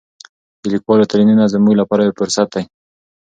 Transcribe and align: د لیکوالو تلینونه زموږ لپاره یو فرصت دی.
د 0.61 0.63
لیکوالو 0.73 1.09
تلینونه 1.11 1.51
زموږ 1.53 1.73
لپاره 1.81 2.01
یو 2.03 2.17
فرصت 2.19 2.47
دی. 2.55 2.63